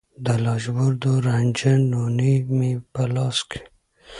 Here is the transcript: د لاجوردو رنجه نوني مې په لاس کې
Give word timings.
د 0.25 0.27
لاجوردو 0.43 1.11
رنجه 1.27 1.73
نوني 1.91 2.35
مې 2.57 2.71
په 2.93 3.01
لاس 3.15 3.37
کې 3.49 3.61